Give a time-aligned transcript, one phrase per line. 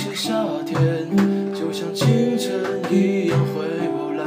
[0.00, 0.32] 那些夏
[0.64, 0.78] 天
[1.52, 2.56] 就像青春
[2.88, 4.24] 一样回不来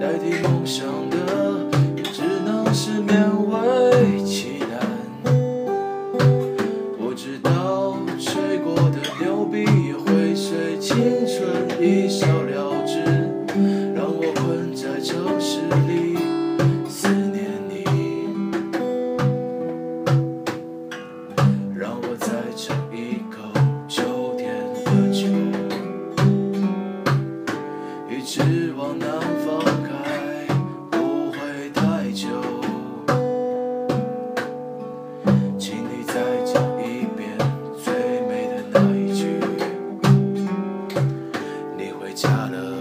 [0.00, 4.80] 代替梦想的也只能是勉为其难
[6.98, 9.58] 我知道吹过的牛逼
[9.88, 13.17] 也会随青春一笑了之
[42.18, 42.77] 家了。